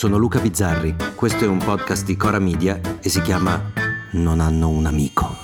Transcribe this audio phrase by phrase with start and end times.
[0.00, 3.70] sono Luca Bizzarri, questo è un podcast di Cora Media e si chiama
[4.12, 5.36] Non hanno un amico.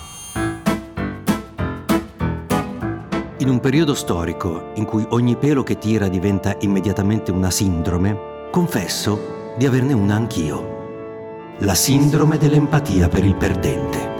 [3.36, 9.52] In un periodo storico in cui ogni pelo che tira diventa immediatamente una sindrome, confesso
[9.58, 11.56] di averne una anch'io.
[11.58, 14.14] La sindrome dell'empatia per il perdente.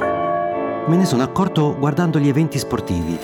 [0.86, 3.18] Me ne sono accorto guardando gli eventi sportivi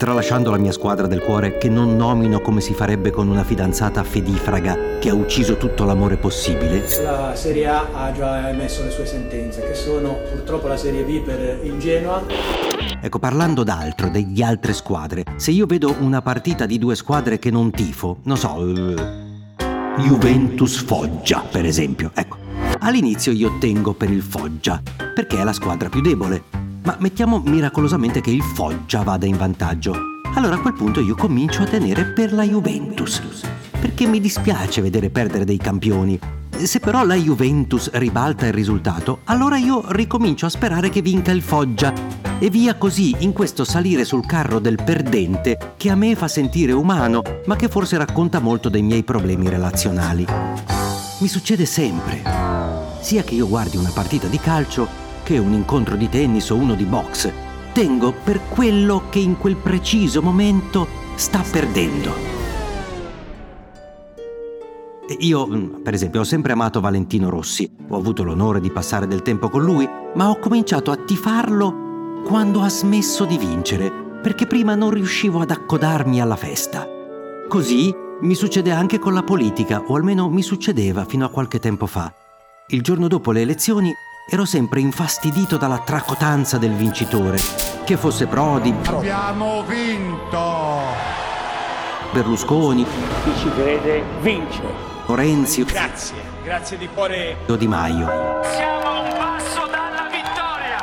[0.00, 4.02] tralasciando la mia squadra del cuore che non nomino come si farebbe con una fidanzata
[4.02, 6.82] fedifraga che ha ucciso tutto l'amore possibile.
[7.02, 11.20] La Serie A ha già emesso le sue sentenze, che sono purtroppo la Serie B
[11.20, 12.24] per il Genoa.
[12.98, 17.50] Ecco, parlando d'altro, degli altre squadre, se io vedo una partita di due squadre che
[17.50, 18.94] non tifo, non so, uh,
[19.98, 22.38] Juventus Foggia, per esempio, ecco,
[22.78, 24.80] all'inizio io tengo per il Foggia,
[25.14, 29.94] perché è la squadra più debole, ma mettiamo miracolosamente che il Foggia vada in vantaggio.
[30.34, 33.20] Allora a quel punto io comincio a tenere per la Juventus.
[33.80, 36.18] Perché mi dispiace vedere perdere dei campioni.
[36.56, 41.42] Se però la Juventus ribalta il risultato, allora io ricomincio a sperare che vinca il
[41.42, 41.92] Foggia.
[42.38, 46.72] E via così in questo salire sul carro del perdente che a me fa sentire
[46.72, 50.24] umano, ma che forse racconta molto dei miei problemi relazionali.
[51.18, 52.22] Mi succede sempre.
[53.00, 56.74] Sia che io guardi una partita di calcio che un incontro di tennis o uno
[56.74, 57.32] di box.
[57.72, 62.12] Tengo per quello che in quel preciso momento sta perdendo.
[65.18, 69.22] Io, mm, per esempio, ho sempre amato Valentino Rossi, ho avuto l'onore di passare del
[69.22, 73.88] tempo con lui, ma ho cominciato a tifarlo quando ha smesso di vincere,
[74.20, 76.88] perché prima non riuscivo ad accodarmi alla festa.
[77.48, 81.86] Così mi succede anche con la politica, o almeno mi succedeva fino a qualche tempo
[81.86, 82.12] fa.
[82.70, 83.94] Il giorno dopo le elezioni
[84.32, 87.36] ero sempre infastidito dalla tracotanza del vincitore,
[87.84, 88.72] che fosse Prodi.
[88.84, 90.38] Abbiamo vinto!
[92.12, 92.86] Berlusconi.
[93.24, 94.62] Chi ci crede vince.
[95.06, 95.64] Renzi.
[95.64, 96.14] Grazie,
[96.44, 97.38] grazie di cuore.
[97.48, 98.06] O Di Maio.
[98.54, 100.78] Siamo a un passo dalla vittoria!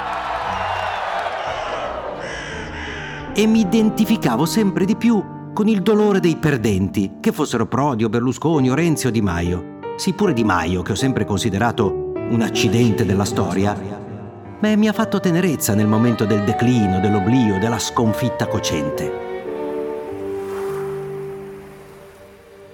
[3.33, 8.09] E mi identificavo sempre di più con il dolore dei perdenti, che fossero Prodi o
[8.09, 9.75] Berlusconi o Renzi o Di Maio.
[9.95, 13.75] Sì, pure Di Maio, che ho sempre considerato un accidente della storia,
[14.59, 19.25] ma mi ha fatto tenerezza nel momento del declino, dell'oblio, della sconfitta cocente.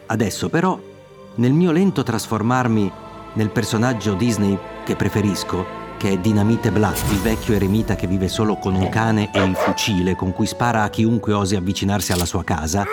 [0.08, 0.80] Adesso però,
[1.36, 2.92] nel mio lento trasformarmi
[3.34, 8.58] nel personaggio Disney che preferisco, che è Dinamite Black, il vecchio eremita che vive solo
[8.58, 12.44] con un cane e il fucile con cui spara a chiunque osi avvicinarsi alla sua
[12.44, 12.86] casa,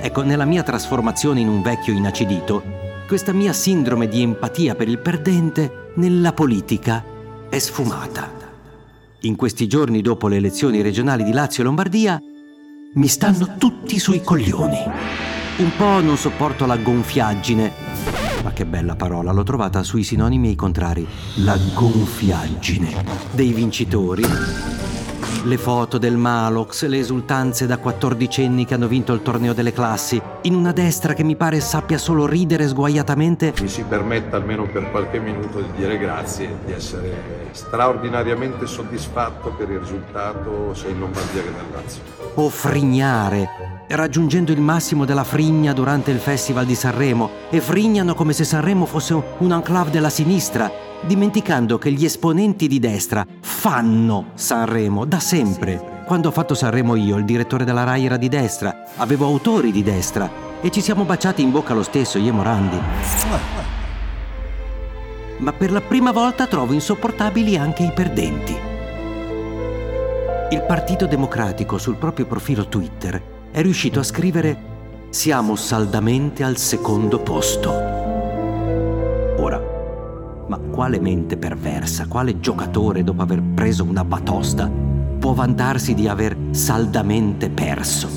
[0.00, 4.98] ecco, nella mia trasformazione in un vecchio inacidito, questa mia sindrome di empatia per il
[4.98, 7.02] perdente nella politica
[7.48, 8.30] è sfumata.
[9.20, 12.20] In questi giorni dopo le elezioni regionali di Lazio e Lombardia
[12.92, 14.76] mi stanno tutti sui coglioni.
[15.56, 17.72] Un po' non sopporto la gonfiaggine.
[18.44, 21.06] Ma che bella parola, l'ho trovata sui sinonimi ai contrari.
[21.36, 24.77] La gonfiaggine dei vincitori
[25.48, 30.20] le foto del Malox, le esultanze da quattordicenni che hanno vinto il torneo delle classi,
[30.42, 33.54] in una destra che mi pare sappia solo ridere sguaiatamente.
[33.58, 39.54] Mi si permetta almeno per qualche minuto di dire grazie e di essere straordinariamente soddisfatto
[39.56, 42.02] per il risultato sia in Lombardia che nel Lazio.
[42.34, 43.48] O frignare,
[43.88, 48.84] raggiungendo il massimo della frigna durante il Festival di Sanremo, e frignano come se Sanremo
[48.84, 56.02] fosse un enclave della sinistra, dimenticando che gli esponenti di destra fanno Sanremo da sempre.
[56.04, 59.82] Quando ho fatto Sanremo io, il direttore della RAI era di destra, avevo autori di
[59.82, 62.80] destra e ci siamo baciati in bocca lo stesso, io e Morandi.
[65.38, 68.56] Ma per la prima volta trovo insopportabili anche i perdenti.
[70.50, 74.76] Il Partito Democratico sul proprio profilo Twitter è riuscito a scrivere
[75.10, 77.97] siamo saldamente al secondo posto.
[80.78, 84.70] Quale mente perversa, quale giocatore dopo aver preso una batosta
[85.18, 88.08] può vantarsi di aver saldamente perso?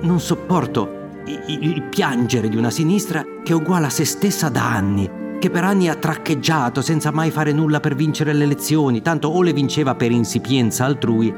[0.00, 5.10] Non sopporto il piangere di una sinistra che è uguale a se stessa da anni,
[5.38, 9.42] che per anni ha traccheggiato senza mai fare nulla per vincere le elezioni, tanto o
[9.42, 11.30] le vinceva per insipienza altrui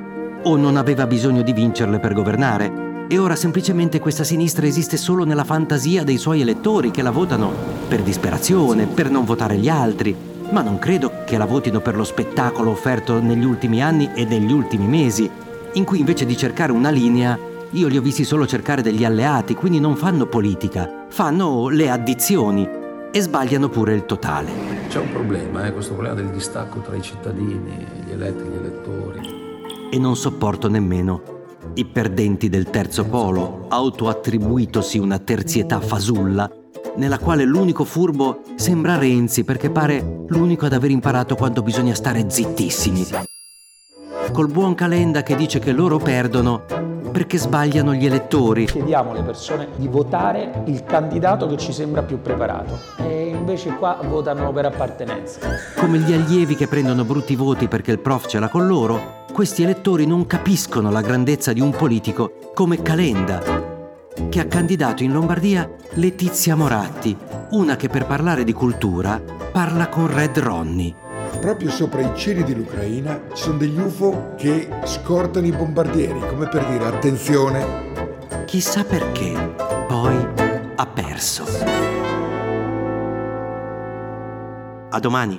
[0.45, 5.25] o non aveva bisogno di vincerle per governare e ora semplicemente questa sinistra esiste solo
[5.25, 7.53] nella fantasia dei suoi elettori che la votano
[7.89, 10.15] per disperazione, per non votare gli altri,
[10.51, 14.53] ma non credo che la votino per lo spettacolo offerto negli ultimi anni e negli
[14.53, 15.29] ultimi mesi,
[15.73, 17.39] in cui invece di cercare una linea,
[17.71, 22.69] io li ho visti solo cercare degli alleati, quindi non fanno politica, fanno le addizioni
[23.11, 24.51] e sbagliano pure il totale.
[24.89, 28.57] C'è un problema, eh, questo problema del distacco tra i cittadini, gli eletti e gli
[28.57, 29.21] elettori.
[29.91, 31.37] E non sopporto nemmeno
[31.79, 36.51] i perdenti del terzo polo, autoattribuitosi una terzietà fasulla,
[36.97, 42.29] nella quale l'unico furbo sembra Renzi perché pare l'unico ad aver imparato quando bisogna stare
[42.29, 43.07] zittissimi.
[44.33, 46.88] Col buon Calenda che dice che loro perdono
[47.19, 48.67] perché sbagliano gli elettori.
[48.67, 53.99] Chiediamo alle persone di votare il candidato che ci sembra più preparato e invece qua
[54.05, 55.41] votano per appartenenza.
[55.75, 59.65] Come gli allievi che prendono brutti voti perché il prof ce l'ha con loro, questi
[59.65, 63.43] elettori non capiscono la grandezza di un politico come Calenda,
[64.29, 67.17] che ha candidato in Lombardia Letizia Moratti,
[67.51, 71.08] una che per parlare di cultura parla con Red Ronnie.
[71.41, 76.67] Proprio sopra i cieli dell'Ucraina ci sono degli UFO che scortano i bombardieri, come per
[76.67, 77.87] dire attenzione.
[78.45, 79.55] Chissà perché,
[79.87, 80.27] poi
[80.77, 81.45] ha perso.
[84.91, 85.39] A domani.